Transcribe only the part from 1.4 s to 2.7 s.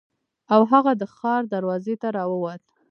دروازې ته راووت.